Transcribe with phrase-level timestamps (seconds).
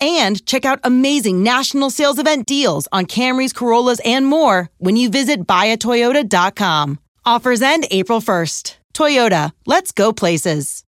[0.00, 5.10] and check out amazing national sales event deals on Camrys, Corollas, and more when you
[5.10, 6.98] visit buyatoyota.com.
[7.24, 8.76] Offers end April 1st.
[8.94, 10.84] Toyota, let's go places.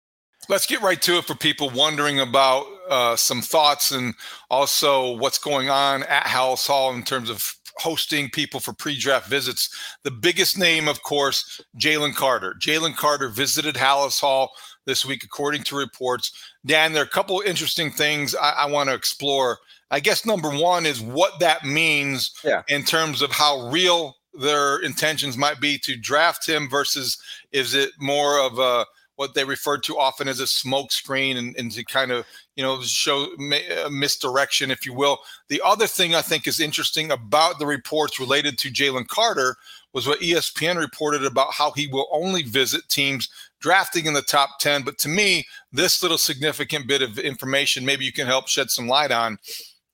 [0.48, 4.14] Let's get right to it for people wondering about uh, some thoughts and
[4.50, 9.74] also what's going on at Halas Hall in terms of hosting people for pre-draft visits.
[10.02, 12.54] The biggest name, of course, Jalen Carter.
[12.60, 14.50] Jalen Carter visited Halas Hall
[14.86, 16.32] this week, according to reports.
[16.64, 19.58] Dan, there are a couple of interesting things I, I want to explore.
[19.90, 22.62] I guess number one is what that means yeah.
[22.68, 27.18] in terms of how real their intentions might be to draft him versus
[27.52, 28.84] is it more of a
[29.16, 32.64] what they refer to often as a smoke screen and, and to kind of you
[32.64, 35.18] know show uh, misdirection if you will
[35.48, 39.56] the other thing i think is interesting about the reports related to jalen carter
[39.94, 43.28] was what espn reported about how he will only visit teams
[43.60, 44.82] drafting in the top 10.
[44.82, 48.88] But to me, this little significant bit of information, maybe you can help shed some
[48.88, 49.38] light on.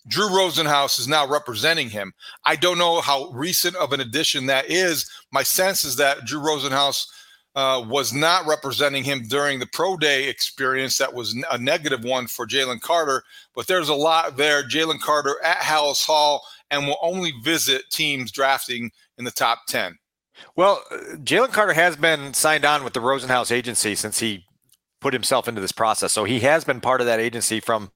[0.09, 2.13] Drew Rosenhaus is now representing him.
[2.47, 5.09] I don't know how recent of an addition that is.
[5.31, 7.07] My sense is that Drew Rosenhaus
[7.55, 10.99] uh, was not representing him during the pro day experience.
[10.99, 13.23] That was a negative one for Jalen Carter.
[13.55, 14.63] But there's a lot there.
[14.63, 19.99] Jalen Carter at Halas Hall and will only visit teams drafting in the top 10.
[20.57, 20.83] Well,
[21.17, 24.45] Jalen Carter has been signed on with the Rosenhaus agency since he
[25.01, 26.13] put himself into this process.
[26.13, 27.91] So he has been part of that agency from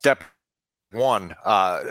[0.00, 0.24] step
[0.92, 1.82] one uh,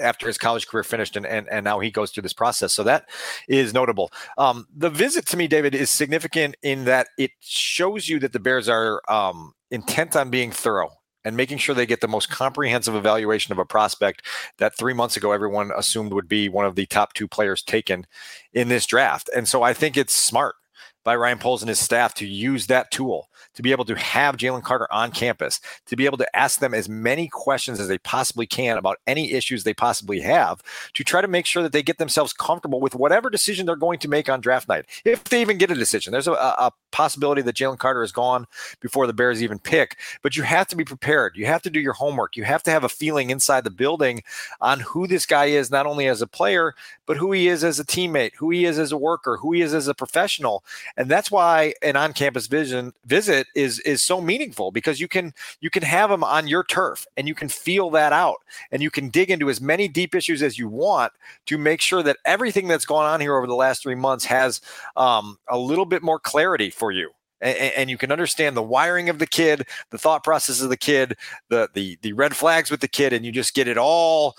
[0.00, 2.72] after his college career finished, and, and and now he goes through this process.
[2.72, 3.08] So that
[3.48, 4.12] is notable.
[4.38, 8.40] Um, the visit to me, David, is significant in that it shows you that the
[8.40, 10.90] Bears are um, intent on being thorough
[11.24, 14.26] and making sure they get the most comprehensive evaluation of a prospect
[14.58, 18.06] that three months ago everyone assumed would be one of the top two players taken
[18.52, 19.30] in this draft.
[19.34, 20.54] And so I think it's smart
[21.04, 24.36] by Ryan Poles and his staff to use that tool to be able to have
[24.36, 27.98] Jalen Carter on campus, to be able to ask them as many questions as they
[27.98, 30.62] possibly can about any issues they possibly have,
[30.94, 33.98] to try to make sure that they get themselves comfortable with whatever decision they're going
[34.00, 34.86] to make on draft night.
[35.04, 38.46] If they even get a decision, there's a, a possibility that Jalen Carter is gone
[38.80, 41.36] before the Bears even pick, but you have to be prepared.
[41.36, 42.36] You have to do your homework.
[42.36, 44.22] You have to have a feeling inside the building
[44.60, 46.74] on who this guy is, not only as a player,
[47.06, 49.60] but who he is as a teammate, who he is as a worker, who he
[49.60, 50.64] is as a professional.
[50.96, 55.70] And that's why an on-campus vision visit is is so meaningful because you can you
[55.70, 58.38] can have them on your turf and you can feel that out
[58.70, 61.12] and you can dig into as many deep issues as you want
[61.46, 64.60] to make sure that everything that's gone on here over the last three months has
[64.96, 67.10] um, a little bit more clarity for you.
[67.40, 71.14] And, you can understand the wiring of the kid, the thought process of the kid,
[71.50, 74.34] the the the red flags with the kid, and you just get it all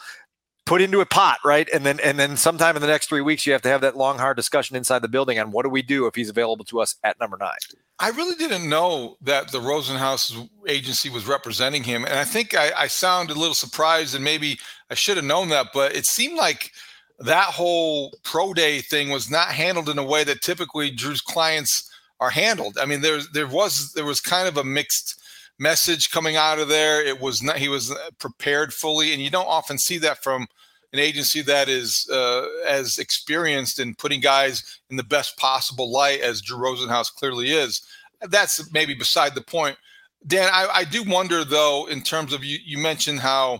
[0.65, 1.69] put into a pot, right?
[1.73, 3.95] And then and then sometime in the next three weeks, you have to have that
[3.95, 6.81] long, hard discussion inside the building on what do we do if he's available to
[6.81, 7.57] us at number nine.
[7.99, 12.71] I really didn't know that the Rosenhaus agency was representing him, and I think I,
[12.75, 14.59] I sound a little surprised, and maybe
[14.89, 16.71] I should have known that, but it seemed like
[17.19, 21.89] that whole pro day thing was not handled in a way that typically Drew's clients
[22.19, 22.77] are handled.
[22.79, 25.21] I mean, there there was there was kind of a mixed
[25.59, 27.03] message coming out of there.
[27.03, 30.47] It was not he was prepared fully, and you don't often see that from
[30.93, 36.21] an agency that is uh, as experienced in putting guys in the best possible light
[36.21, 37.81] as Drew Rosenhaus clearly is.
[38.21, 39.77] That's maybe beside the point.
[40.25, 43.59] Dan, I, I do wonder though, in terms of you, you mentioned how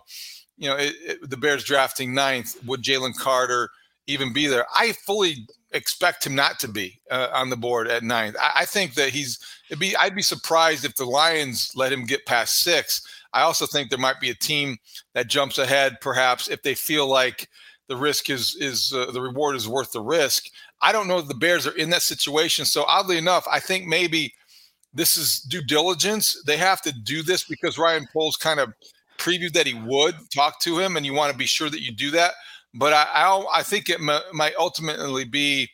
[0.57, 2.55] you know it, it, the Bears drafting ninth.
[2.65, 3.69] Would Jalen Carter
[4.07, 4.65] even be there?
[4.73, 8.35] I fully expect him not to be uh, on the board at ninth.
[8.41, 9.37] I, I think that he's.
[9.69, 13.01] It'd be, I'd be surprised if the Lions let him get past six.
[13.33, 14.77] I also think there might be a team
[15.13, 17.49] that jumps ahead, perhaps if they feel like
[17.87, 20.45] the risk is is uh, the reward is worth the risk.
[20.81, 22.65] I don't know if the Bears are in that situation.
[22.65, 24.33] So oddly enough, I think maybe
[24.93, 26.41] this is due diligence.
[26.45, 28.73] They have to do this because Ryan Poles kind of
[29.17, 31.91] previewed that he would talk to him, and you want to be sure that you
[31.91, 32.33] do that.
[32.75, 35.69] But I I, I think it m- might ultimately be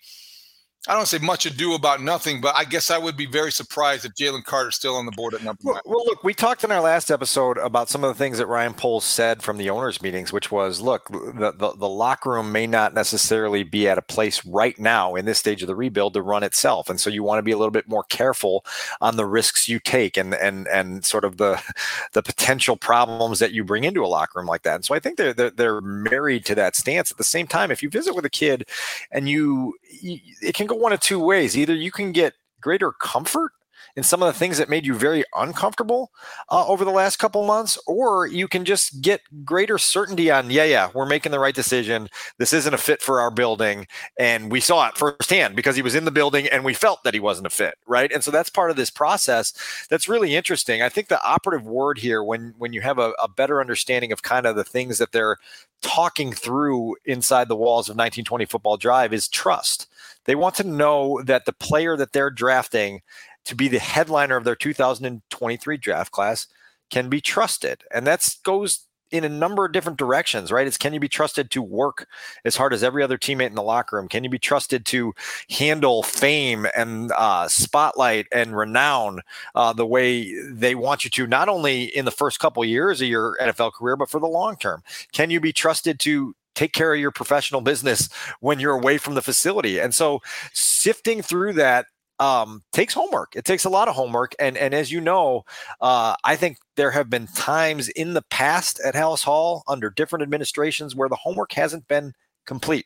[0.88, 4.04] I don't say much ado about nothing, but I guess I would be very surprised
[4.04, 5.82] if Jalen Carter's still on the board at number well, one.
[5.86, 8.74] Well, look, we talked in our last episode about some of the things that Ryan
[8.74, 12.66] Poles said from the owners' meetings, which was, look, the, the, the locker room may
[12.66, 16.22] not necessarily be at a place right now in this stage of the rebuild to
[16.24, 18.66] run itself, and so you want to be a little bit more careful
[19.02, 21.62] on the risks you take and and and sort of the
[22.14, 24.76] the potential problems that you bring into a locker room like that.
[24.76, 27.12] And so I think they're they're, they're married to that stance.
[27.12, 28.68] At the same time, if you visit with a kid
[29.12, 31.58] and you, you it can go one of two ways.
[31.58, 33.52] Either you can get greater comfort
[33.96, 36.12] in some of the things that made you very uncomfortable
[36.50, 40.64] uh, over the last couple months, or you can just get greater certainty on, yeah,
[40.64, 42.08] yeah, we're making the right decision.
[42.38, 43.88] This isn't a fit for our building.
[44.18, 47.14] And we saw it firsthand because he was in the building and we felt that
[47.14, 48.12] he wasn't a fit, right?
[48.12, 49.54] And so that's part of this process
[49.90, 50.82] that's really interesting.
[50.82, 54.24] I think the operative word here, when when you have a, a better understanding of
[54.24, 55.38] kind of the things that they're
[55.82, 59.88] talking through inside the walls of 1920 Football Drive, is trust.
[60.26, 63.02] They want to know that the player that they're drafting
[63.46, 66.48] to be the headliner of their 2023 draft class
[66.90, 67.84] can be trusted.
[67.92, 70.66] And that goes in a number of different directions, right?
[70.66, 72.08] It's can you be trusted to work
[72.46, 74.08] as hard as every other teammate in the locker room?
[74.08, 75.14] Can you be trusted to
[75.50, 79.22] handle fame and uh, spotlight and renown
[79.54, 83.08] uh, the way they want you to, not only in the first couple years of
[83.08, 84.82] your NFL career, but for the long term?
[85.12, 88.10] Can you be trusted to take care of your professional business
[88.42, 89.80] when you're away from the facility.
[89.80, 90.22] And so
[90.52, 91.86] sifting through that
[92.22, 93.36] um, takes homework.
[93.36, 94.36] It takes a lot of homework.
[94.38, 95.44] And, and as you know,
[95.82, 100.22] uh, I think there have been times in the past at Halas Hall under different
[100.22, 102.14] administrations where the homework hasn't been
[102.46, 102.86] complete.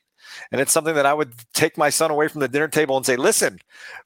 [0.52, 3.06] And it's something that I would take my son away from the dinner table and
[3.06, 3.60] say, listen,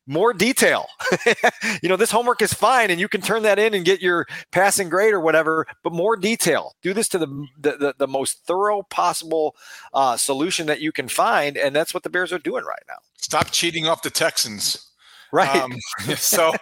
[0.06, 0.88] more detail.
[1.82, 4.26] you know, this homework is fine and you can turn that in and get your
[4.52, 6.74] passing grade or whatever, but more detail.
[6.82, 9.56] Do this to the, the, the, most thorough possible
[9.94, 11.56] uh, solution that you can find.
[11.56, 12.98] And that's what the Bears are doing right now.
[13.18, 14.89] Stop cheating off the Texans.
[15.32, 15.62] Right.
[15.62, 15.74] Um,
[16.16, 16.54] so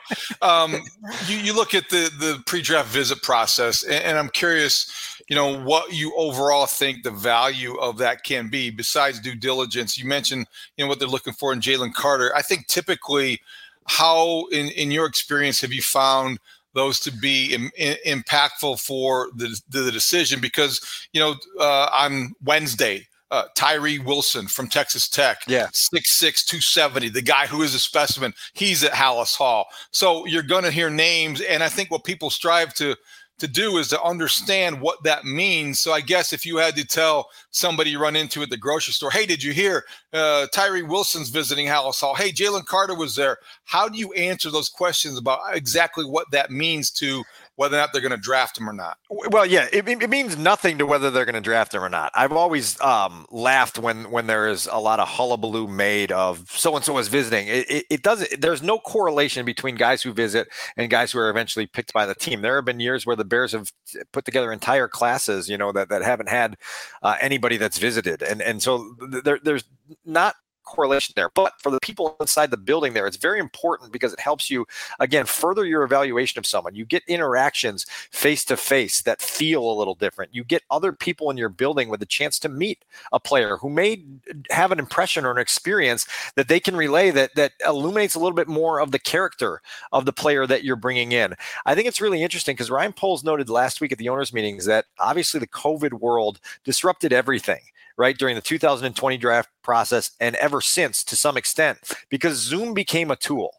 [0.41, 0.81] um,
[1.27, 5.61] you, you look at the, the pre-draft visit process, and, and, I'm curious, you know,
[5.63, 9.97] what you overall think the value of that can be besides due diligence.
[9.97, 12.31] You mentioned, you know, what they're looking for in Jalen Carter.
[12.35, 13.39] I think typically,
[13.85, 16.39] how in, in your experience have you found
[16.73, 17.71] those to be Im,
[18.05, 20.41] impactful for the, the decision?
[20.41, 25.39] Because, you know, uh, on Wednesday, uh, Tyree Wilson from Texas Tech.
[25.47, 25.67] Yeah.
[25.67, 28.33] 6'6, 270, the guy who is a specimen.
[28.53, 29.65] He's at Halas Hall.
[29.91, 31.41] So you're going to hear names.
[31.41, 32.95] And I think what people strive to
[33.39, 35.79] to do is to understand what that means.
[35.79, 38.93] So I guess if you had to tell somebody you run into at the grocery
[38.93, 42.15] store, hey, did you hear uh, Tyree Wilson's visiting Halas Hall?
[42.15, 43.37] Hey, Jalen Carter was there.
[43.65, 47.23] How do you answer those questions about exactly what that means to
[47.57, 48.97] whether or not they're going to draft him or not.
[49.09, 52.11] Well, yeah, it, it means nothing to whether they're going to draft him or not.
[52.13, 56.75] I've always um, laughed when when there is a lot of hullabaloo made of so
[56.75, 57.47] and so is visiting.
[57.47, 58.27] It, it, it does.
[58.37, 62.15] There's no correlation between guys who visit and guys who are eventually picked by the
[62.15, 62.41] team.
[62.41, 63.71] There have been years where the Bears have
[64.13, 66.57] put together entire classes, you know, that that haven't had
[67.01, 69.63] uh, anybody that's visited, and and so there, there's
[70.05, 70.35] not
[70.67, 71.29] correlation there.
[71.29, 74.65] But for the people inside the building there, it's very important because it helps you,
[74.99, 76.75] again, further your evaluation of someone.
[76.75, 80.35] You get interactions face to face that feel a little different.
[80.35, 83.69] You get other people in your building with a chance to meet a player who
[83.69, 84.03] may
[84.49, 86.05] have an impression or an experience
[86.35, 90.05] that they can relay that that illuminates a little bit more of the character of
[90.05, 91.33] the player that you're bringing in.
[91.65, 94.65] I think it's really interesting because Ryan Poles noted last week at the owners' meetings
[94.65, 97.61] that obviously the COVID world disrupted everything
[97.97, 103.11] right, during the 2020 draft process and ever since to some extent, because Zoom became
[103.11, 103.51] a tool.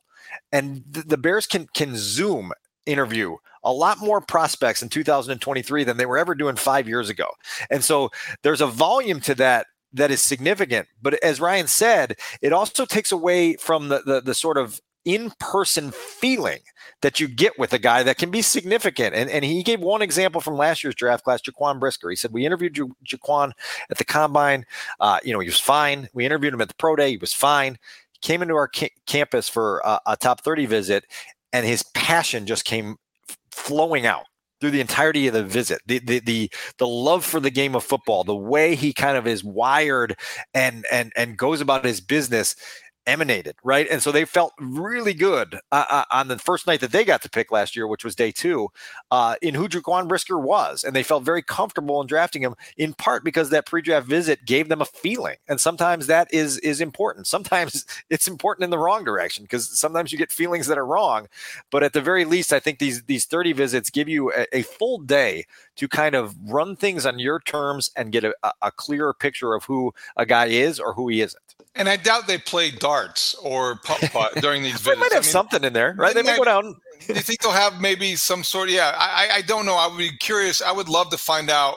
[0.53, 2.53] And the, the Bears can can Zoom
[2.87, 7.27] interview a lot more prospects in 2023 than they were ever doing five years ago.
[7.71, 8.11] And so
[8.43, 10.87] there's a volume to that that is significant.
[11.01, 15.91] But as Ryan said, it also takes away from the, the, the sort of in-person
[15.91, 16.61] feeling
[17.03, 19.15] that you get with a guy that can be significant.
[19.15, 22.11] And, and he gave one example from last year's draft class, Jaquan Brisker.
[22.11, 23.53] He said, we interviewed ja- Jaquan
[23.91, 24.65] at the combine.
[25.01, 26.09] Uh, you know, he was fine.
[26.13, 27.11] We interviewed him at the pro day.
[27.11, 27.79] He was fine.
[28.13, 31.05] He came into our ca- campus for a, a top 30 visit
[31.53, 32.97] and his passion just came
[33.51, 34.25] flowing out
[34.61, 35.81] through the entirety of the visit.
[35.87, 39.27] The, the the the love for the game of football, the way he kind of
[39.27, 40.17] is wired
[40.55, 42.57] and and and goes about his business
[43.09, 43.89] emanated, right?
[43.91, 47.23] And so they felt really good uh, uh, on the first night that they got
[47.23, 48.69] to pick last year, which was day two,
[49.11, 50.85] uh, in who Jaquan Brisker was.
[50.85, 54.69] And they felt very comfortable in drafting him in part because that pre-draft visit gave
[54.69, 55.37] them a feeling.
[55.49, 57.27] And sometimes that is is important.
[57.27, 61.29] Sometimes it's important in the wrong direction because sometimes you get feelings that are wrong.
[61.71, 64.63] But at the very least, I think these these 30 visits give you a, a
[64.63, 65.47] full day
[65.77, 69.65] to kind of run things on your terms and get a, a clearer picture of
[69.65, 71.49] who a guy is or who he isn't.
[71.75, 74.95] And I doubt they play darts or putt putt during these visits.
[74.95, 76.15] they might have I mean, something in there, right?
[76.15, 76.77] They, they might go down.
[77.07, 79.75] do you think they'll have maybe some sort of, yeah, I, I don't know.
[79.75, 80.61] I would be curious.
[80.63, 81.77] I would love to find out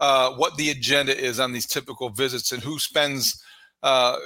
[0.00, 3.42] uh, what the agenda is on these typical visits and who spends
[3.82, 4.16] uh,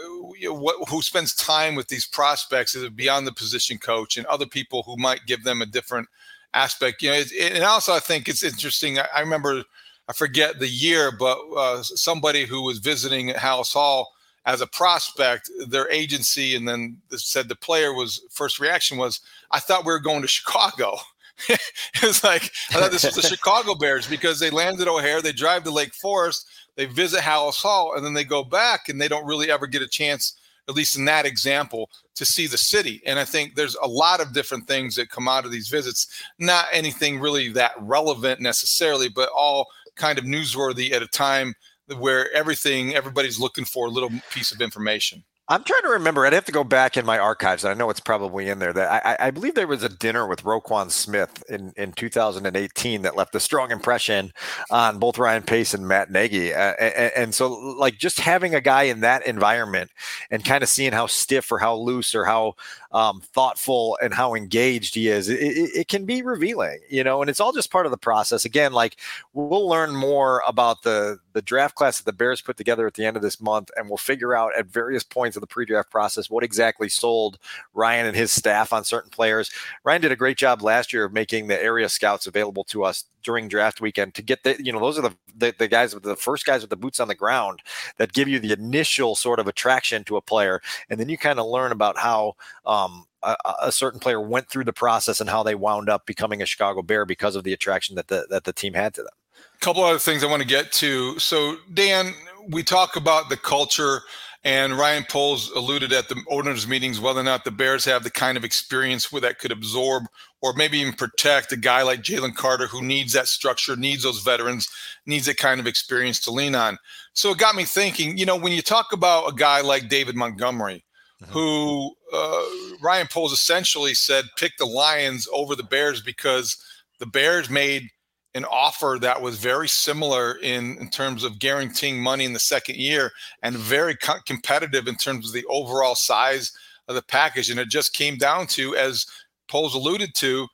[0.47, 4.47] what, who spends time with these prospects is it beyond the position coach and other
[4.47, 6.09] people who might give them a different
[6.55, 7.03] aspect.
[7.03, 8.99] You know, it, and also I think it's interesting.
[8.99, 9.63] I, I, remember,
[10.09, 14.14] I forget the year, but uh, somebody who was visiting at Halas Hall
[14.47, 19.21] as a prospect, their agency, and then said the player was first reaction was,
[19.51, 20.97] I thought we were going to Chicago.
[21.49, 21.61] it
[22.03, 25.65] was like I thought this was the Chicago Bears because they landed O'Hare, they drive
[25.65, 26.47] to Lake Forest,
[26.77, 29.83] they visit Halas Hall, and then they go back and they don't really ever get
[29.83, 30.37] a chance,
[30.69, 33.03] at least in that example, to see the city.
[33.05, 36.07] And I think there's a lot of different things that come out of these visits,
[36.39, 41.55] not anything really that relevant necessarily, but all kind of newsworthy at a time
[41.99, 45.25] where everything everybody's looking for a little piece of information.
[45.47, 46.25] I'm trying to remember.
[46.25, 47.67] I'd have to go back in my archives.
[47.67, 48.73] I know it's probably in there.
[48.73, 53.15] That I, I, believe there was a dinner with Roquan Smith in, in 2018 that
[53.15, 54.33] left a strong impression
[54.71, 56.55] on both Ryan Pace and Matt Nagy.
[56.55, 59.91] Uh, and, and, so, like, just having a guy in that environment
[60.31, 62.55] and kind of seeing how stiff or how loose or how
[62.95, 67.21] um, thoughtful and how engaged he is, it, it, it, can be revealing, you know,
[67.21, 68.45] and it's all just part of the process.
[68.45, 68.97] Again, like
[69.33, 73.05] we'll learn more about the, the draft class that the Bears put together at the
[73.05, 75.91] end of this month, and we'll figure out at various points of the pre draft
[75.91, 77.37] process what exactly sold
[77.75, 79.51] Ryan and his staff on certain players.
[79.83, 83.05] Ryan did a great job last year of making the area scouts available to us
[83.25, 86.05] during draft weekend to get the you know those are the, the, the guys with
[86.05, 87.61] the first guys with the boots on the ground
[87.97, 91.39] that give you the initial sort of attraction to a player and then you kind
[91.39, 92.35] of learn about how
[92.67, 96.43] um, a, a, certain player went through the process and how they wound up becoming
[96.43, 99.11] a Chicago Bear because of the attraction that the that the team had to them.
[99.57, 101.19] A couple other things I want to get to.
[101.19, 102.13] So Dan,
[102.49, 104.03] we talk about the culture
[104.45, 108.11] and Ryan Poles alluded at the owners' meetings whether or not the Bears have the
[108.11, 110.05] kind of experience where that could absorb
[110.43, 114.21] or maybe even protect a guy like Jalen Carter who needs that structure, needs those
[114.21, 114.69] veterans,
[115.07, 116.77] needs that kind of experience to lean on.
[117.15, 120.15] So it got me thinking, you know, when you talk about a guy like David
[120.15, 120.85] Montgomery,
[121.23, 121.33] mm-hmm.
[121.33, 126.63] who uh, Ryan Poles essentially said pick the Lions over the Bears because
[126.99, 127.89] the Bears made
[128.35, 132.77] an offer that was very similar in, in terms of guaranteeing money in the second
[132.77, 133.13] year
[133.43, 136.53] and very co- competitive in terms of the overall size
[136.89, 137.49] of the package.
[137.49, 139.07] And it just came down to, as
[139.49, 140.49] Poles alluded to,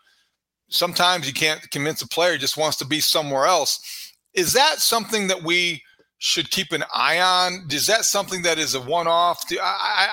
[0.68, 4.12] sometimes you can't convince a player just wants to be somewhere else.
[4.34, 5.82] Is that something that we
[6.18, 7.66] should keep an eye on?
[7.70, 9.42] Is that something that is a one-off?
[9.52, 9.56] I,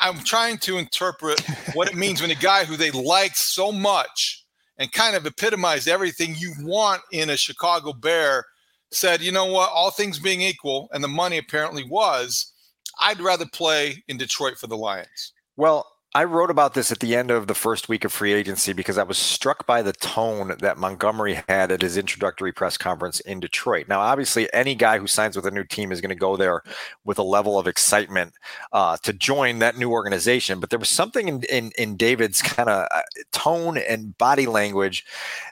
[0.02, 1.42] I, I'm trying to interpret
[1.74, 4.46] what it means when a guy who they like so much
[4.78, 8.46] and kind of epitomized everything you want in a Chicago Bear,
[8.92, 12.54] said, you know what, all things being equal, and the money apparently was,
[13.00, 15.34] I'd rather play in Detroit for the Lions.
[15.56, 15.86] Well,
[16.18, 18.98] I wrote about this at the end of the first week of free agency because
[18.98, 23.40] I was struck by the tone that Montgomery had at his introductory press conference in
[23.40, 23.88] Detroit.
[23.88, 26.64] Now, obviously, any guy who signs with a new team is going to go there
[27.06, 28.34] with a level of excitement
[28.72, 30.60] uh, to join that new organization.
[30.60, 35.06] But there was something in, in, in David's kind of uh, tone and body language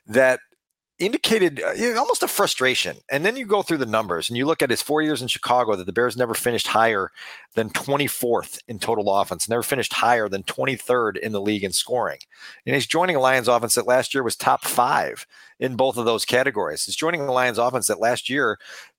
[0.08, 0.40] that
[0.98, 2.98] indicated uh, almost a frustration.
[3.12, 5.28] And then you go through the numbers and you look at his four years in
[5.28, 7.12] Chicago that the Bears never finished higher
[7.54, 12.20] than 24th in total offense, never finished higher than 23rd in the league in scoring.
[12.66, 15.28] And he's joining a Lions offense that last year was top five
[15.60, 16.86] in both of those categories.
[16.86, 18.58] He's joining a Lions offense that last year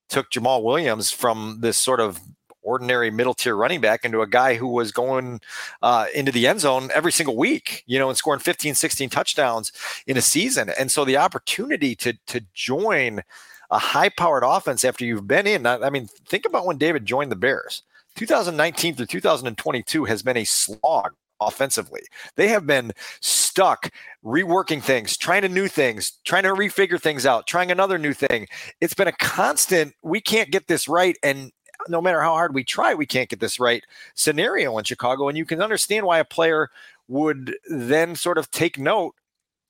[0.08, 2.20] took Jamaal Williams from this sort of
[2.66, 5.40] ordinary middle tier running back into a guy who was going
[5.82, 9.72] uh, into the end zone every single week, you know, and scoring 15, 16 touchdowns
[10.06, 10.70] in a season.
[10.78, 13.22] And so the opportunity to to join
[13.70, 17.32] a high powered offense after you've been in, I mean, think about when David joined
[17.32, 17.82] the Bears.
[18.16, 22.02] 2019 through 2022 has been a slog offensively.
[22.36, 23.90] They have been stuck
[24.24, 28.46] reworking things, trying to new things, trying to refigure things out, trying another new thing.
[28.80, 31.16] It's been a constant, we can't get this right.
[31.22, 31.52] And
[31.88, 35.28] no matter how hard we try, we can't get this right scenario in Chicago.
[35.28, 36.70] And you can understand why a player
[37.08, 39.14] would then sort of take note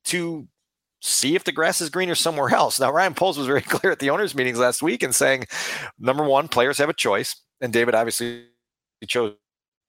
[0.05, 0.47] to
[1.01, 2.79] see if the grass is greener somewhere else.
[2.79, 5.45] Now, Ryan Poles was very clear at the owners' meetings last week and saying,
[5.99, 7.35] number one, players have a choice.
[7.61, 8.45] And David obviously
[9.07, 9.33] chose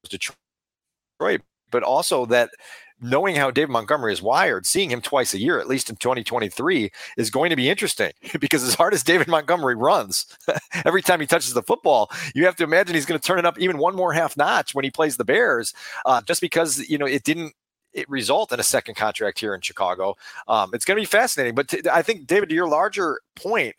[0.08, 2.50] Detroit, but also that
[3.00, 6.90] knowing how David Montgomery is wired, seeing him twice a year, at least in 2023,
[7.16, 10.26] is going to be interesting because as hard as David Montgomery runs,
[10.84, 13.46] every time he touches the football, you have to imagine he's going to turn it
[13.46, 15.74] up even one more half notch when he plays the Bears,
[16.04, 17.54] uh, just because, you know, it didn't
[17.94, 20.14] it result in a second contract here in Chicago.
[20.46, 21.54] Um, it's going to be fascinating.
[21.54, 23.74] But t- I think, David, to your larger point,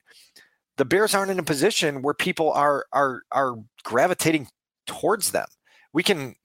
[0.78, 4.48] the Bears aren't in a position where people are are are gravitating
[4.88, 5.46] towards them.
[5.94, 6.36] We can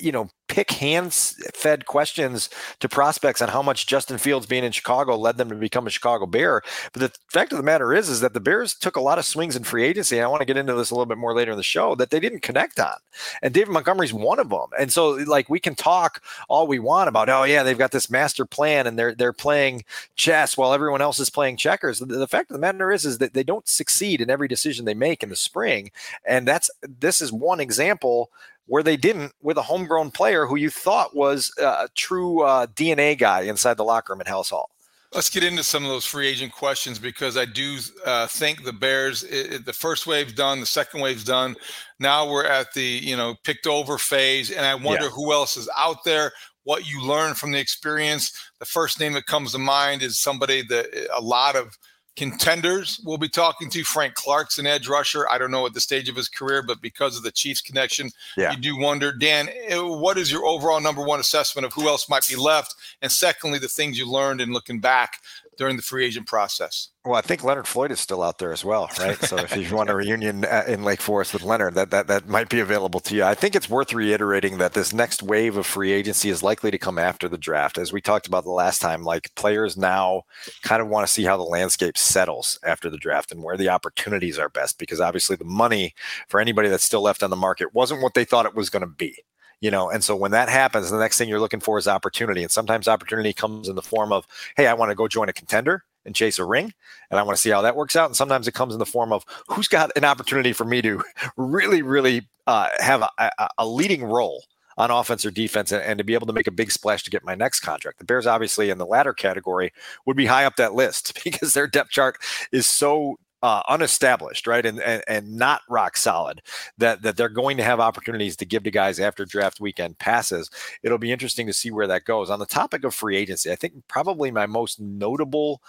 [0.00, 2.48] you know, pick hands fed questions
[2.80, 5.90] to prospects on how much Justin Fields being in Chicago led them to become a
[5.90, 6.62] Chicago Bear.
[6.94, 9.26] But the fact of the matter is, is that the Bears took a lot of
[9.26, 10.16] swings in free agency.
[10.16, 11.94] And I want to get into this a little bit more later in the show
[11.96, 12.94] that they didn't connect on.
[13.42, 14.68] And David Montgomery's one of them.
[14.78, 18.08] And so like we can talk all we want about, oh yeah, they've got this
[18.08, 19.84] master plan and they're they're playing
[20.14, 21.98] chess while everyone else is playing checkers.
[21.98, 24.86] The, the fact of the matter is, is that they don't succeed in every decision
[24.86, 25.90] they make in the spring.
[26.24, 28.30] And that's this is one example
[28.66, 33.16] where they didn't with a homegrown player who you thought was a true uh, DNA
[33.16, 34.70] guy inside the locker room at Halas Hall.
[35.14, 38.72] Let's get into some of those free agent questions because I do uh, think the
[38.72, 41.54] Bears, it, it, the first wave's done, the second wave's done.
[42.00, 45.10] Now we're at the you know picked over phase, and I wonder yeah.
[45.10, 46.32] who else is out there.
[46.64, 48.32] What you learn from the experience.
[48.58, 51.78] The first name that comes to mind is somebody that a lot of
[52.16, 53.84] contenders we'll be talking to.
[53.84, 55.28] Frank Clark's an edge rusher.
[55.30, 58.10] I don't know at the stage of his career, but because of the Chiefs connection,
[58.36, 58.50] yeah.
[58.52, 59.12] you do wonder.
[59.12, 62.74] Dan, eh, what is your overall number one assessment of who else might be left?
[63.02, 65.20] And secondly, the things you learned in looking back
[65.56, 66.90] during the free agent process.
[67.04, 69.16] Well, I think Leonard Floyd is still out there as well, right?
[69.22, 72.28] So if you want a reunion uh, in Lake Forest with Leonard, that, that that
[72.28, 73.24] might be available to you.
[73.24, 76.78] I think it's worth reiterating that this next wave of free agency is likely to
[76.78, 77.78] come after the draft.
[77.78, 80.22] As we talked about the last time, like players now
[80.62, 83.68] kind of want to see how the landscape settles after the draft and where the
[83.68, 85.94] opportunities are best because obviously the money
[86.28, 88.80] for anybody that's still left on the market wasn't what they thought it was going
[88.80, 89.16] to be
[89.60, 92.42] you know and so when that happens the next thing you're looking for is opportunity
[92.42, 95.32] and sometimes opportunity comes in the form of hey i want to go join a
[95.32, 96.72] contender and chase a ring
[97.10, 98.86] and i want to see how that works out and sometimes it comes in the
[98.86, 101.02] form of who's got an opportunity for me to
[101.36, 104.44] really really uh, have a, a, a leading role
[104.78, 107.10] on offense or defense and, and, to be able to make a big splash to
[107.10, 107.98] get my next contract.
[107.98, 109.72] The Bears, obviously, in the latter category,
[110.04, 112.18] would be high up that list because their depth chart
[112.52, 116.42] is so uh, unestablished, right, and, and and not rock solid,
[116.78, 120.50] that that they're going to have opportunities to give to guys after draft weekend passes.
[120.82, 122.28] It'll be interesting to see where that goes.
[122.28, 125.62] On the topic of free agency, I think probably my most notable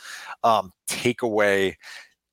[0.44, 1.76] um, takeaway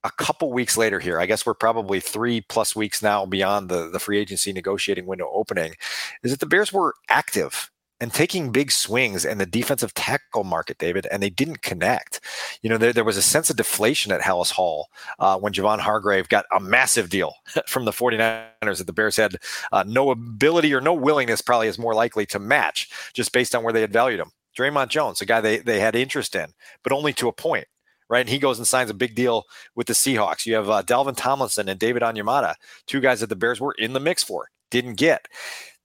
[0.02, 3.90] a couple weeks later here, I guess we're probably three plus weeks now beyond the,
[3.90, 5.74] the free agency negotiating window opening,
[6.22, 10.78] is that the Bears were active and taking big swings in the defensive tackle market,
[10.78, 12.20] David, and they didn't connect.
[12.60, 15.78] You know, there, there was a sense of deflation at Halas Hall uh, when Javon
[15.78, 17.34] Hargrave got a massive deal
[17.66, 19.36] from the 49ers that the Bears had
[19.72, 23.62] uh, no ability or no willingness, probably is more likely to match just based on
[23.62, 24.32] where they had valued him.
[24.56, 26.52] Dre'Mont Jones, a guy they, they had interest in,
[26.82, 27.66] but only to a point
[28.10, 28.20] right?
[28.20, 30.44] And he goes and signs a big deal with the Seahawks.
[30.44, 32.54] You have uh, Dalvin Tomlinson and David Onyemata,
[32.86, 35.26] two guys that the Bears were in the mix for, didn't get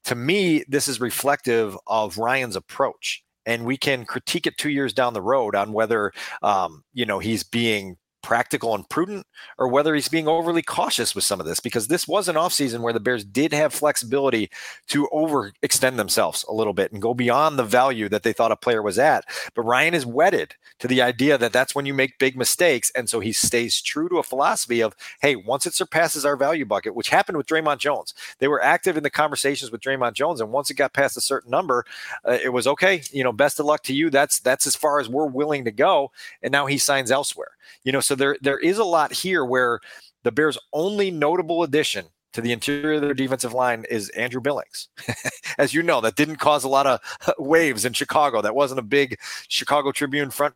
[0.05, 3.23] to me, this is reflective of Ryan's approach.
[3.45, 6.11] And we can critique it two years down the road on whether,
[6.43, 9.25] um, you know, he's being practical and prudent
[9.57, 12.81] or whether he's being overly cautious with some of this because this was an offseason
[12.81, 14.49] where the Bears did have flexibility
[14.87, 18.55] to overextend themselves a little bit and go beyond the value that they thought a
[18.55, 19.25] player was at.
[19.55, 22.91] But Ryan is wedded to the idea that that's when you make big mistakes.
[22.95, 26.65] And so he stays true to a philosophy of, hey, once it surpasses our value
[26.65, 30.41] bucket, which happened with Dre'Mont Jones, they were active in the conversations with Dre'Mont Jones.
[30.41, 31.85] And once it got past a certain number,
[32.25, 34.09] uh, it was okay, you know, best of luck to you.
[34.09, 36.11] That's, that's as far as we're willing to go.
[36.41, 37.51] And now he signs elsewhere.
[37.83, 39.79] You know, so there there is a lot here where
[40.23, 44.89] the Bears' only notable addition to the interior of their defensive line is Andrew Billings.
[45.59, 46.99] As you know, that didn't cause a lot of
[47.37, 48.41] waves in Chicago.
[48.41, 50.55] That wasn't a big Chicago Tribune front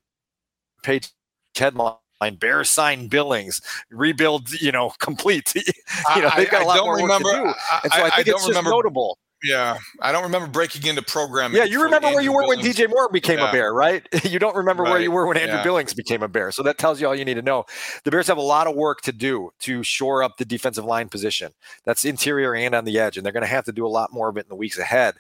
[0.81, 1.09] page
[1.55, 1.97] headline.
[2.39, 3.61] Bears sign Billings,
[3.91, 5.53] rebuild, you know, complete.
[5.53, 7.53] you know, they've got a lot more remember, work to do.
[7.83, 9.19] And so I, I think I it's just remember, notable.
[9.43, 11.57] Yeah, I don't remember breaking into programming.
[11.57, 12.63] Yeah, you remember where you were Billings.
[12.63, 13.49] when DJ Moore became yeah.
[13.49, 14.07] a Bear, right?
[14.23, 14.91] you don't remember right.
[14.91, 15.63] where you were when Andrew yeah.
[15.63, 16.51] Billings became a Bear.
[16.51, 17.65] So that tells you all you need to know.
[18.05, 21.09] The Bears have a lot of work to do to shore up the defensive line
[21.09, 21.51] position.
[21.83, 24.13] That's interior and on the edge, and they're going to have to do a lot
[24.13, 25.15] more of it in the weeks ahead.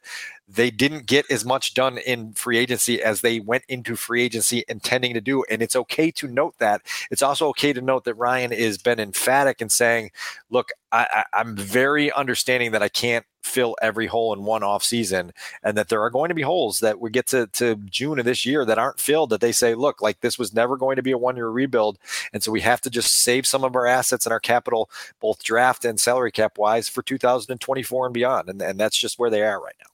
[0.47, 4.63] They didn't get as much done in free agency as they went into free agency
[4.67, 5.43] intending to do.
[5.49, 6.81] And it's okay to note that.
[7.09, 10.11] It's also okay to note that Ryan has been emphatic in saying,
[10.49, 15.33] look, I, am very understanding that I can't fill every hole in one off season
[15.63, 18.25] and that there are going to be holes that we get to, to June of
[18.25, 21.01] this year that aren't filled that they say, look, like this was never going to
[21.01, 21.97] be a one year rebuild.
[22.31, 25.43] And so we have to just save some of our assets and our capital, both
[25.43, 28.49] draft and salary cap wise for 2024 and beyond.
[28.49, 29.92] And, and that's just where they are right now.